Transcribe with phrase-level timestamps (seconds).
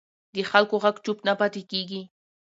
[0.35, 2.01] د خلکو غږ چوپ نه پاتې کېږي